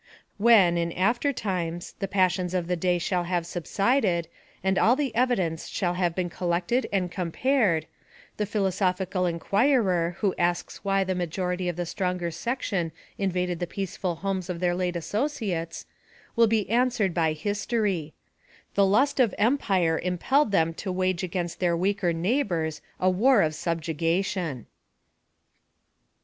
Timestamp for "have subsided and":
3.25-4.79